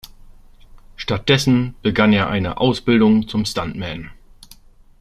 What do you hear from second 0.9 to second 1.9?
Stattdessen